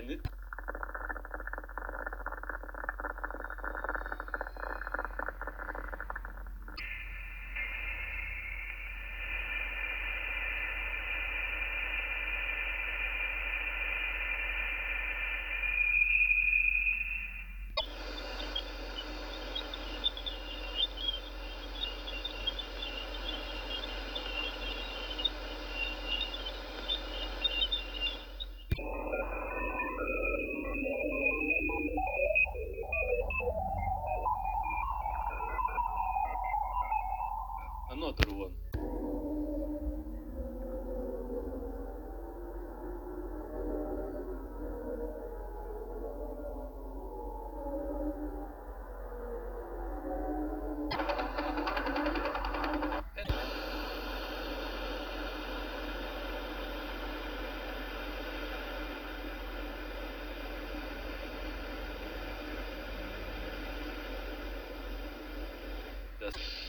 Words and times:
And 0.00 0.18
another 38.02 38.32
one. 38.34 38.52
That's 66.20 66.59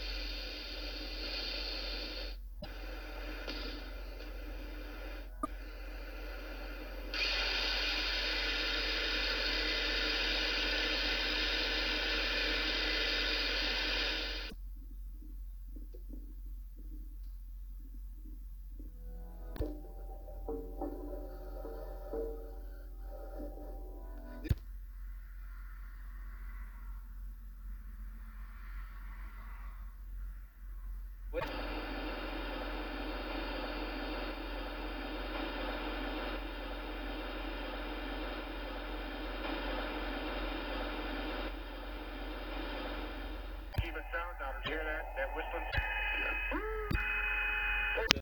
Hear 44.65 44.77
that? 44.77 45.03
That 45.17 45.35
whistling? 45.35 46.00